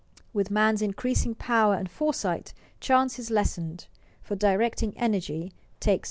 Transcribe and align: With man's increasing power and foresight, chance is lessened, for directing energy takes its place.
With 0.33 0.49
man's 0.49 0.81
increasing 0.81 1.35
power 1.35 1.75
and 1.75 1.87
foresight, 1.87 2.55
chance 2.79 3.19
is 3.19 3.29
lessened, 3.29 3.85
for 4.23 4.35
directing 4.35 4.97
energy 4.97 5.53
takes 5.79 5.79
its 5.79 5.83
place. 5.83 5.99